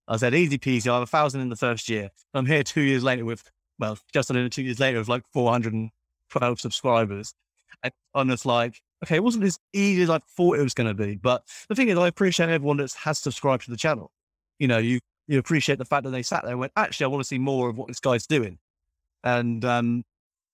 [0.07, 2.11] I said, easy peasy, I'll have a thousand in the first year.
[2.33, 3.43] I'm here two years later with,
[3.79, 7.35] well, just under two years later with like 412 subscribers.
[8.15, 10.95] And it's like, okay, it wasn't as easy as I thought it was going to
[10.95, 11.17] be.
[11.17, 14.11] But the thing is, I appreciate everyone that has subscribed to the channel.
[14.59, 17.09] You know, you you appreciate the fact that they sat there and went, actually, I
[17.09, 18.59] want to see more of what this guy's doing.
[19.23, 20.05] And um,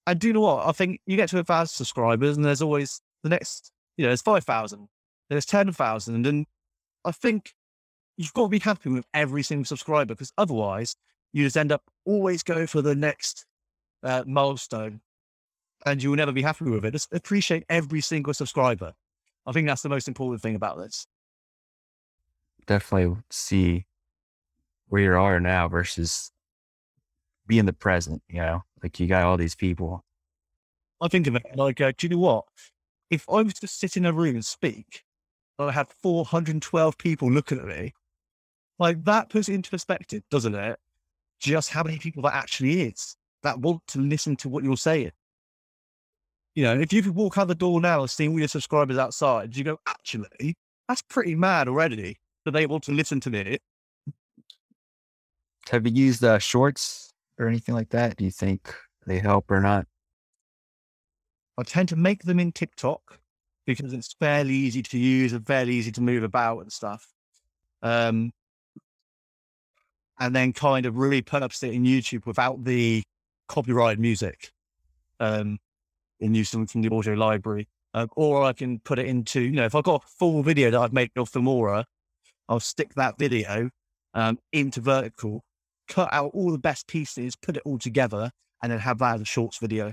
[0.06, 0.66] and do you know what?
[0.66, 3.72] I think you get to a thousand subscribers, and there's always the next.
[3.96, 4.88] You know, there's five thousand,
[5.28, 6.46] there's ten thousand, and
[7.04, 7.52] I think
[8.16, 10.94] you've got to be happy with every single subscriber because otherwise
[11.32, 13.46] you just end up always going for the next
[14.02, 15.00] uh, milestone
[15.86, 16.92] and you will never be happy with it.
[16.92, 18.92] Just appreciate every single subscriber.
[19.46, 21.06] I think that's the most important thing about this.
[22.66, 23.86] Definitely see
[24.88, 26.32] where you are now versus
[27.46, 30.04] be in the present, you know, like you got all these people.
[31.00, 32.44] I think of it like, uh, do you know what?
[33.08, 35.02] If I was to sit in a room and speak,
[35.58, 37.94] and I had 412 people looking at me,
[38.78, 40.78] like that puts it into perspective, doesn't it?
[41.40, 45.12] Just how many people that actually is that want to listen to what you're saying.
[46.60, 48.98] You know, if you could walk out the door now and see all your subscribers
[48.98, 50.54] outside, you go, actually,
[50.86, 53.56] that's pretty mad already that they want to listen to me.
[55.70, 58.18] Have you used uh, shorts or anything like that?
[58.18, 58.74] Do you think
[59.06, 59.86] they help or not?
[61.56, 63.18] I tend to make them in TikTok
[63.64, 67.06] because it's fairly easy to use and fairly easy to move about and stuff.
[67.80, 68.32] Um,
[70.18, 73.02] and then kind of really put up it in YouTube without the
[73.48, 74.50] copyright music.
[75.20, 75.58] Um,
[76.20, 77.68] and use them from the audio library.
[77.92, 80.70] Um, or I can put it into, you know, if I've got a full video
[80.70, 81.84] that I've made of Filmora,
[82.48, 83.70] I'll stick that video
[84.14, 85.44] um, into vertical
[85.90, 88.30] cut out all the best pieces, put it all together,
[88.62, 89.92] and then have that as a shorts video.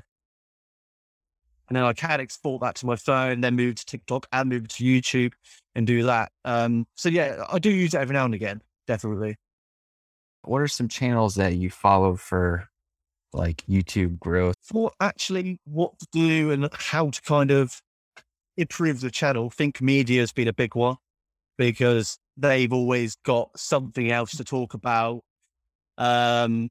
[1.67, 4.69] And then I can export that to my phone, then move to TikTok and move
[4.69, 5.33] to YouTube
[5.75, 6.31] and do that.
[6.45, 9.35] Um, so yeah, I do use it every now and again, definitely.
[10.43, 12.69] What are some channels that you follow for
[13.37, 14.55] like YouTube growth?
[14.61, 17.81] For actually what to do and how to kind of
[18.57, 20.97] improve the channel, Think Media has been a big one
[21.57, 25.21] because they've always got something else to talk about.
[25.97, 26.69] Um,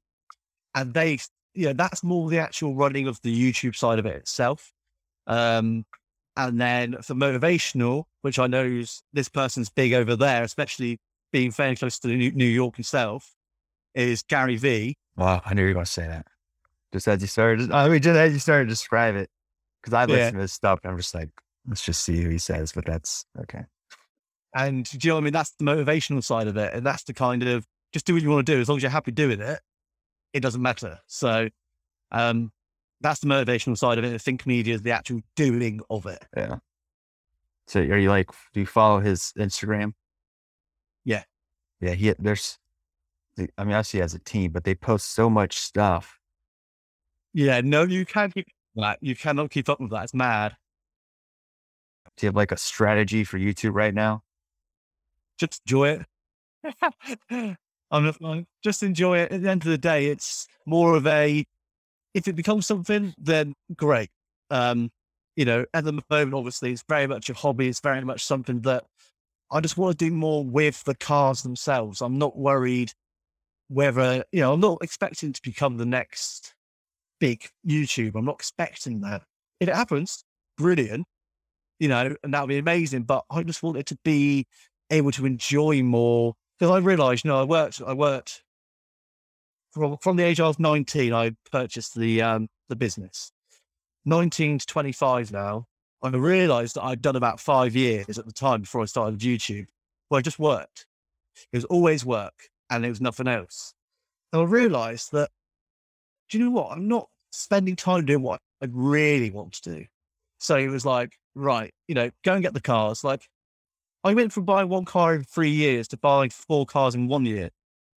[0.75, 1.19] and they,
[1.53, 4.71] you know, that's more the actual running of the YouTube side of it itself.
[5.25, 5.85] Um,
[6.35, 10.99] and then for motivational, which I know is, this person's big over there, especially
[11.33, 13.33] being fairly close to New York himself,
[13.95, 14.93] is GaryVee.
[15.17, 16.27] Wow, I knew you were going to say that.
[16.93, 19.29] Just as you started, I mean, just as you started to describe it,
[19.81, 20.31] because I listen yeah.
[20.31, 21.29] to this stuff and I'm just like,
[21.67, 23.65] let's just see who he says, but that's okay.
[24.55, 25.33] And do you know what I mean?
[25.33, 26.73] That's the motivational side of it.
[26.73, 28.61] And that's the kind of just do what you want to do.
[28.61, 29.59] As long as you're happy doing it,
[30.33, 30.99] it doesn't matter.
[31.07, 31.49] So
[32.11, 32.51] um,
[33.01, 34.13] that's the motivational side of it.
[34.13, 36.25] I Think Media is the actual doing of it.
[36.35, 36.57] Yeah.
[37.67, 39.91] So are you like, do you follow his Instagram?
[41.03, 41.23] Yeah.
[41.81, 41.93] Yeah.
[41.93, 42.57] He, there's,
[43.57, 46.16] I mean, I see as a team, but they post so much stuff.
[47.37, 47.61] Yeah.
[47.61, 48.97] No, you can't keep that.
[48.99, 50.05] You cannot keep up with that.
[50.05, 50.55] It's mad.
[52.17, 54.23] Do you have like a strategy for YouTube right now?
[55.37, 55.99] Just enjoy
[57.29, 57.57] it.
[57.91, 59.31] I'm just like, just enjoy it.
[59.31, 61.45] At the end of the day, it's more of a,
[62.15, 64.09] if it becomes something, then great.
[64.49, 64.89] Um,
[65.35, 67.67] you know, at the moment, obviously, it's very much a hobby.
[67.67, 68.83] It's very much something that
[69.51, 72.01] I just want to do more with the cars themselves.
[72.01, 72.93] I'm not worried
[73.67, 76.55] whether, you know, I'm not expecting to become the next
[77.19, 78.15] big YouTube.
[78.15, 79.23] I'm not expecting that.
[79.59, 80.23] If it happens,
[80.57, 81.05] brilliant,
[81.79, 83.03] you know, and that would be amazing.
[83.03, 84.45] But I just want it to be
[84.89, 88.43] able to enjoy more because I realized, you know, I worked, I worked
[89.71, 93.31] from, from the age I was 19, I purchased the, um, the business.
[94.05, 95.65] 19 to 25 now,
[96.01, 99.67] I realized that I'd done about five years at the time before I started YouTube
[100.09, 100.85] where I just worked.
[101.51, 103.73] It was always work and it was nothing else.
[104.31, 105.29] And I realized that,
[106.29, 106.71] do you know what?
[106.71, 109.85] I'm not spending time doing what I really want to do.
[110.39, 113.03] So he was like, right, you know, go and get the cars.
[113.03, 113.27] Like,
[114.03, 117.25] I went from buying one car in three years to buying four cars in one
[117.25, 117.49] year.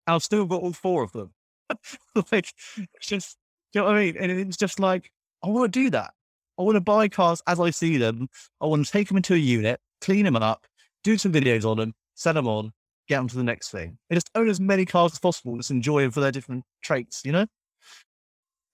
[0.07, 1.33] I've still got all four of them.
[2.33, 3.37] like, it's just,
[3.73, 4.17] do you know what I mean?
[4.19, 5.11] And it's just like,
[5.43, 6.12] I want to do that.
[6.59, 8.29] I want to buy cars as I see them.
[8.61, 10.67] I want to take them into a unit, clean them up,
[11.05, 12.73] do some videos on them, send them on,
[13.07, 13.99] get on to the next thing.
[14.11, 17.23] And just own as many cars as possible, just enjoy them for their different traits,
[17.25, 17.47] you know?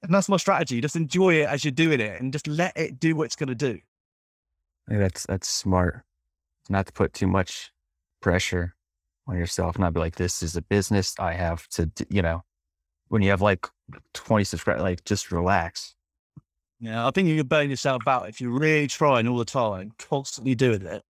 [0.04, 0.80] And that's my strategy.
[0.80, 3.48] Just enjoy it as you're doing it and just let it do what it's going
[3.48, 3.78] to do.
[4.90, 6.02] Yeah, that's that's smart.
[6.68, 7.72] Not to put too much
[8.20, 8.74] pressure
[9.26, 9.78] on yourself.
[9.78, 11.14] Not be like, this is a business.
[11.18, 12.44] I have to, you know,
[13.08, 13.66] when you have like
[14.12, 15.94] 20 subscribers, like just relax.
[16.80, 19.92] Yeah, I think you can burn yourself out if you're really trying all the time,
[19.98, 21.02] constantly doing it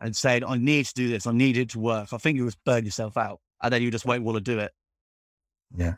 [0.00, 2.12] and saying, I need to do this, I need it to work.
[2.12, 4.58] I think you just burn yourself out and then you just won't want to do
[4.58, 4.72] it.
[5.76, 5.94] Yeah.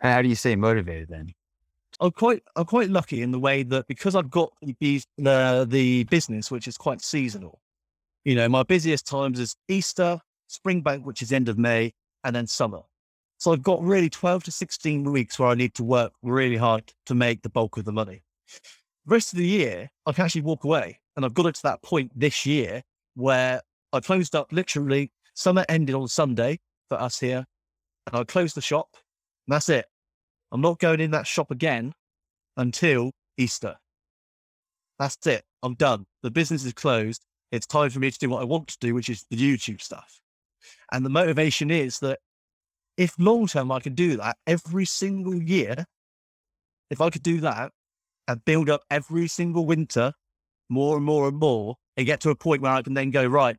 [0.00, 1.32] How do you stay motivated then?
[2.00, 4.74] I'm quite I'm quite lucky in the way that because I've got the
[5.16, 7.60] the, uh, the business which is quite seasonal.
[8.24, 11.92] You know, my busiest times is Easter, spring break, which is end of May,
[12.24, 12.80] and then summer.
[13.38, 16.92] So I've got really 12 to 16 weeks where I need to work really hard
[17.06, 18.22] to make the bulk of the money.
[19.06, 21.00] The rest of the year, I can actually walk away.
[21.16, 22.82] And I've got it to that point this year
[23.14, 23.60] where
[23.92, 27.44] I closed up literally, summer ended on Sunday for us here.
[28.06, 28.96] And I closed the shop.
[29.48, 29.86] That's it.
[30.52, 31.92] I'm not going in that shop again
[32.56, 33.76] until Easter.
[34.98, 35.44] That's it.
[35.62, 36.06] I'm done.
[36.22, 37.24] The business is closed.
[37.50, 39.80] It's time for me to do what I want to do, which is the YouTube
[39.80, 40.20] stuff.
[40.92, 42.20] And the motivation is that
[42.96, 45.84] if long term I can do that every single year,
[46.90, 47.72] if I could do that
[48.28, 50.12] and build up every single winter
[50.68, 53.26] more and more and more and get to a point where I can then go,
[53.26, 53.56] right,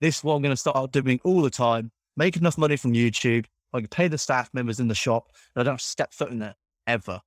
[0.00, 2.92] this is what I'm going to start doing all the time, make enough money from
[2.92, 5.86] YouTube, I can pay the staff members in the shop, and I don't have to
[5.86, 6.56] step foot in there
[6.86, 7.20] ever.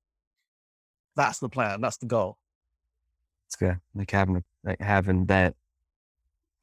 [1.15, 1.81] That's the plan.
[1.81, 2.37] That's the goal.
[3.47, 3.79] It's good.
[3.93, 5.55] Like having like having that,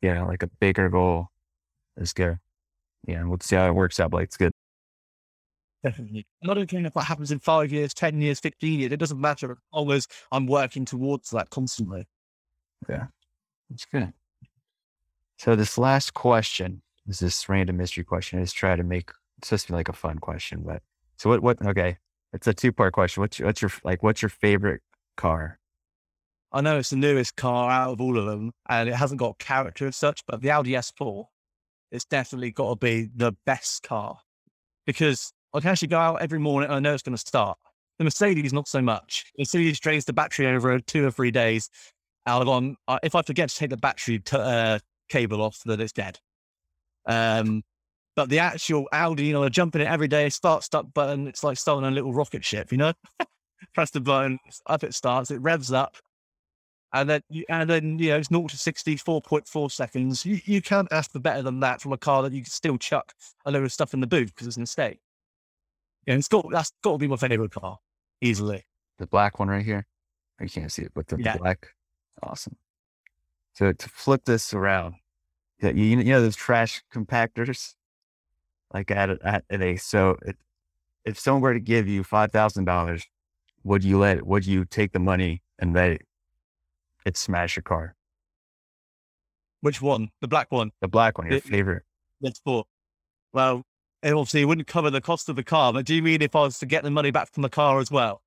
[0.03, 1.29] you know, like a bigger goal
[1.97, 2.39] is good.
[3.07, 4.11] Yeah, we'll see how it works out.
[4.11, 4.53] But it's good.
[5.83, 6.27] Definitely.
[6.43, 8.93] I'm not caring if that happens in five years, ten years, fifteen years.
[8.93, 12.07] It doesn't matter as long as I'm working towards that constantly.
[12.89, 13.07] Yeah,
[13.73, 14.13] it's good.
[15.39, 18.41] So this last question is this random mystery question.
[18.41, 20.83] Is try to make it's supposed to be like a fun question, but
[21.17, 21.43] so what?
[21.43, 21.63] What?
[21.65, 21.97] Okay,
[22.35, 23.23] it's a two part question.
[23.23, 24.03] What's your, what's your like?
[24.03, 24.83] What's your favorite
[25.17, 25.59] car?
[26.53, 29.39] I know it's the newest car out of all of them, and it hasn't got
[29.39, 30.21] character as such.
[30.27, 31.25] But the Audi S4,
[31.91, 34.19] it's definitely got to be the best car
[34.85, 37.57] because I can actually go out every morning and I know it's going to start.
[37.99, 39.25] The Mercedes, not so much.
[39.37, 41.71] The Mercedes drains the battery over two or three days.
[42.27, 45.93] I'll on, if I forget to take the battery t- uh, cable off, then it's
[45.93, 46.19] dead.
[47.07, 47.63] Um,
[48.21, 51.27] but the actual Audi, you know, I jump in it every day, start, stop button.
[51.27, 52.93] It's like starting a little rocket ship, you know?
[53.75, 55.97] Press the button, up it starts, it revs up.
[56.93, 60.27] And then, you, and then you know, it's 0 to 60, 4.4 seconds.
[60.27, 62.77] You, you can't ask for better than that from a car that you can still
[62.77, 63.15] chuck
[63.47, 65.01] a load of stuff in the boot because it's an estate.
[66.07, 67.79] Yeah, it's got, that's got to be my favorite car,
[68.21, 68.67] easily.
[68.99, 69.87] The black one right here.
[70.39, 71.39] Oh, you can't see it, but the, Yeah.
[71.39, 71.69] black.
[72.23, 72.57] Awesome.
[73.55, 74.97] So to flip this around,
[75.63, 77.77] yeah, you, you know those trash compactors,
[78.73, 80.37] like at a, at a so it,
[81.05, 83.05] if someone were to give you five thousand dollars,
[83.65, 86.03] would you let would you take the money and let it,
[87.05, 87.95] it smash your car?
[89.61, 90.11] Which one?
[90.21, 90.71] The black one.
[90.81, 91.83] The black one, your It- favorite.
[92.21, 92.65] That's for.
[93.33, 93.63] Well,
[94.03, 96.41] it obviously wouldn't cover the cost of the car, but do you mean if I
[96.41, 98.23] was to get the money back from the car as well?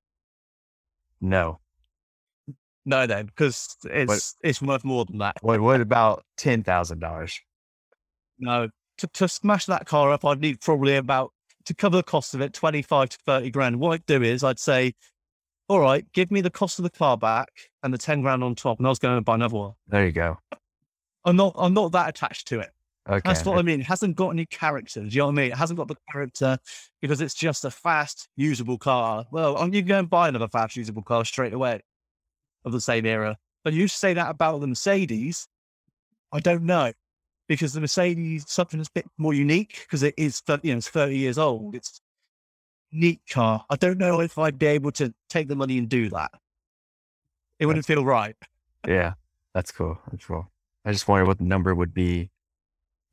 [1.20, 1.60] No.
[2.84, 5.36] No, then, because it's it's worth more than that.
[5.40, 7.40] What what about ten thousand dollars?
[8.38, 11.32] No, to, to smash that car up, I'd need probably about
[11.66, 13.80] to cover the cost of it, twenty five to thirty grand.
[13.80, 14.94] What I'd do is I'd say,
[15.68, 17.48] all right, give me the cost of the car back
[17.82, 19.72] and the ten grand on top, and I was going to buy another one.
[19.88, 20.38] There you go.
[21.24, 22.70] I'm not I'm not that attached to it.
[23.08, 23.20] Okay.
[23.24, 23.80] That's what I mean.
[23.80, 25.00] It hasn't got any character.
[25.00, 25.52] Do you know what I mean?
[25.52, 26.56] It hasn't got the character
[27.02, 29.26] because it's just a fast, usable car.
[29.30, 31.80] Well, you go and buy another fast, usable car straight away
[32.64, 33.36] of the same era.
[33.62, 35.46] But you say that about the Mercedes,
[36.32, 36.92] I don't know.
[37.46, 40.88] Because the Mercedes something that's a bit more unique because it is you know, it's
[40.88, 41.74] 30 years old.
[41.74, 42.00] It's
[42.92, 43.64] a neat car.
[43.68, 46.30] I don't know if I'd be able to take the money and do that.
[47.58, 48.36] It wouldn't feel right.
[48.86, 49.14] Yeah,
[49.54, 49.98] that's cool.
[50.10, 50.50] That's cool.
[50.84, 52.30] I just wonder what the number would be.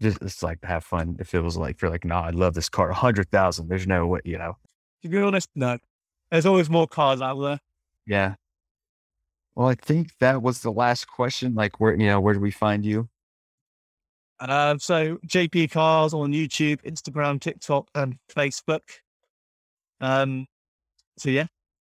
[0.01, 1.17] Just it's like to have fun.
[1.19, 3.67] If it was like you're like, nah, I love this car, a hundred thousand.
[3.67, 4.57] There's no way, you know.
[5.03, 5.77] To be honest, no.
[6.31, 7.59] There's always more cars out there.
[8.07, 8.35] Yeah.
[9.55, 11.53] Well, I think that was the last question.
[11.53, 13.09] Like, where you know, where do we find you?
[14.41, 18.81] Um, so JAYP Cars on YouTube, Instagram, TikTok, and Facebook.
[19.99, 20.47] Um,
[21.17, 21.45] so yeah,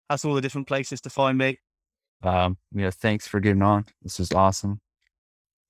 [0.07, 1.59] that's all the different places to find me.
[2.21, 3.85] Um, you know, thanks for getting on.
[4.03, 4.79] This is awesome.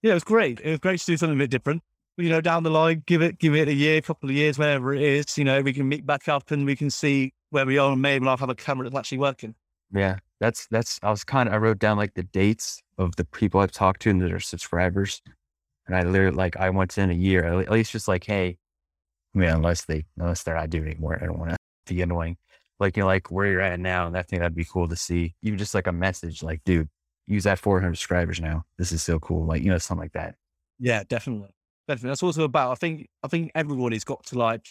[0.02, 0.60] Yeah, it was great.
[0.60, 1.82] It was great to do something a bit different.
[2.18, 4.94] You know, down the line, give it, give it a year, couple of years, wherever
[4.94, 5.38] it is.
[5.38, 8.02] You know, we can meet back up and we can see where we are, and
[8.02, 9.56] maybe I'll have a camera that's actually working.
[9.92, 11.00] Yeah, that's that's.
[11.02, 11.56] I was kind of.
[11.56, 14.40] I wrote down like the dates of the people I've talked to and that are
[14.40, 15.22] subscribers,
[15.88, 18.58] and I literally like I went in a year at least just like, hey,
[19.36, 21.58] I mean, unless they unless they're not doing anymore, I don't want to
[21.94, 22.38] be annoying.
[22.80, 24.96] Like you know, like where you're at now, and I think that'd be cool to
[24.96, 25.36] see.
[25.42, 26.90] Even just like a message, like, dude,
[27.28, 28.64] use that 400 subscribers now.
[28.78, 29.46] This is so cool.
[29.46, 30.36] Like you know, something like that.
[30.80, 31.50] Yeah, definitely,
[31.88, 32.10] definitely.
[32.10, 32.72] That's also about.
[32.72, 34.68] I think, I think everybody's got to like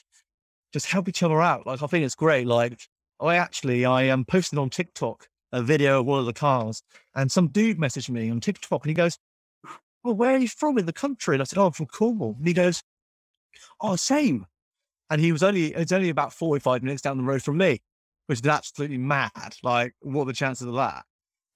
[0.72, 1.66] just help each other out.
[1.66, 2.46] Like, I think it's great.
[2.46, 2.80] Like,
[3.20, 6.82] I actually, I um, am posting on TikTok a video of one of the cars,
[7.14, 9.18] and some dude messaged me on TikTok, and he goes,
[10.04, 12.36] "Well, where are you from in the country?" And I said, "Oh, I'm from Cornwall."
[12.38, 12.82] And he goes,
[13.80, 14.46] "Oh, same."
[15.10, 17.82] And he was only, it's only about 45 minutes down the road from me,
[18.26, 19.56] which is absolutely mad.
[19.62, 21.04] Like, what are the chances of that?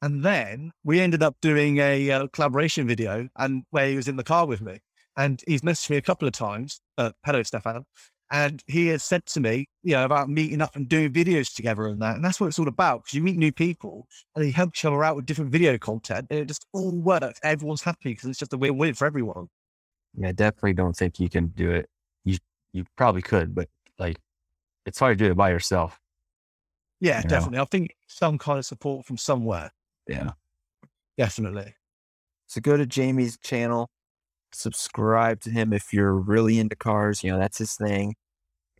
[0.03, 4.17] And then we ended up doing a uh, collaboration video and where he was in
[4.17, 4.81] the car with me.
[5.17, 6.81] And he's messaged me a couple of times.
[6.99, 7.85] Uh, hello, Stefan.
[8.31, 11.87] And he has said to me, you know, about meeting up and doing videos together
[11.87, 12.17] and that.
[12.17, 14.85] And that's what it's all about because you meet new people and you help each
[14.85, 16.27] other out with different video content.
[16.31, 17.39] And it just all works.
[17.45, 19.49] Everyone's happy because it's just a win win for everyone.
[20.19, 21.89] Yeah, I definitely don't think you can do it.
[22.25, 22.39] You
[22.73, 24.17] you probably could, but like,
[24.87, 26.01] it's hard to do it by yourself.
[27.01, 27.29] Yeah, You know?
[27.29, 27.59] definitely.
[27.61, 29.71] I think some kind of support from somewhere.
[30.09, 30.33] Yeah.
[31.17, 31.75] Definitely.
[32.47, 33.91] So go to Jamie's channel,
[34.57, 37.23] subscribe to him if you're really into cars.
[37.23, 38.16] You know, that's his thing.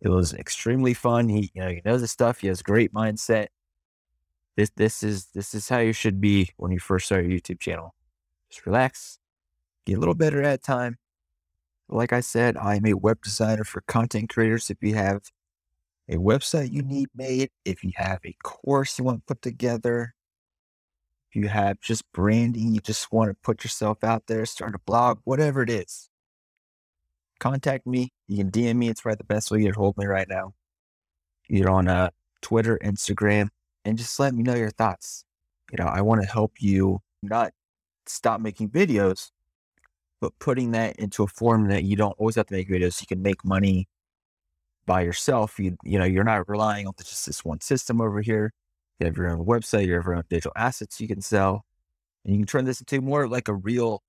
[0.01, 1.29] It was extremely fun.
[1.29, 2.39] He, you know, he knows his stuff.
[2.39, 3.47] He has great mindset.
[4.55, 7.59] This, this is, this is how you should be when you first start your YouTube
[7.59, 7.93] channel.
[8.49, 9.19] Just relax,
[9.85, 10.97] get a little better at time.
[11.89, 14.69] Like I said, I'm a web designer for content creators.
[14.69, 15.21] If you have
[16.09, 20.13] a website you need made, if you have a course you want put together,
[21.37, 25.19] you have just branding, you just want to put yourself out there, start a blog,
[25.23, 26.09] whatever it is,
[27.39, 28.11] contact me.
[28.27, 28.89] You can DM me.
[28.89, 30.55] It's right the best way to get hold me right now.
[31.49, 32.09] Either on uh,
[32.41, 33.49] Twitter, Instagram,
[33.85, 35.23] and just let me know your thoughts.
[35.71, 37.53] You know, I want to help you not
[38.07, 39.29] stop making videos,
[40.19, 42.99] but putting that into a form that you don't always have to make videos.
[42.99, 43.87] You can make money
[44.87, 45.59] by yourself.
[45.59, 48.53] You, you know, you're not relying on just this one system over here.
[48.99, 51.65] You have your own website, you have your own digital assets you can sell,
[52.25, 54.03] and you can turn this into more like a real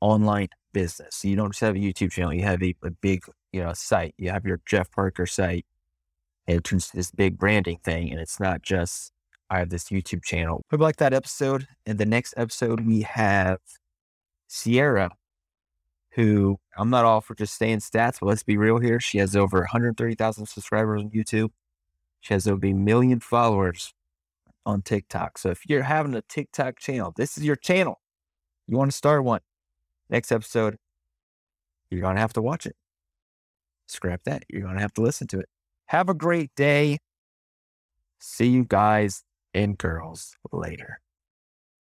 [0.00, 1.16] online business.
[1.16, 3.72] So you don't just have a YouTube channel, you have a, a big, you know,
[3.72, 4.14] site.
[4.18, 5.66] You have your Jeff Parker site,
[6.46, 8.10] And it turns to this big branding thing.
[8.10, 9.12] And it's not just,
[9.50, 10.62] I have this YouTube channel.
[10.70, 11.66] Hope you like that episode.
[11.86, 13.58] In the next episode, we have
[14.46, 15.10] Sierra,
[16.12, 19.00] who I'm not all for just saying stats, but let's be real here.
[19.00, 21.50] She has over 130,000 subscribers on YouTube.
[22.20, 23.92] She has over a million followers
[24.66, 25.38] on TikTok.
[25.38, 28.00] So if you're having a TikTok channel, this is your channel.
[28.66, 29.40] You want to start one.
[30.08, 30.76] Next episode,
[31.90, 32.76] you're going to have to watch it.
[33.86, 34.44] Scrap that.
[34.48, 35.48] You're going to have to listen to it.
[35.86, 36.98] Have a great day.
[38.20, 41.00] See you guys and girls later.